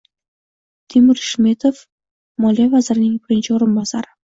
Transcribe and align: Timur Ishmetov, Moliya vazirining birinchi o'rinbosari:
Timur 0.93 1.21
Ishmetov, 1.25 1.85
Moliya 2.47 2.69
vazirining 2.77 3.17
birinchi 3.23 3.59
o'rinbosari: 3.61 4.17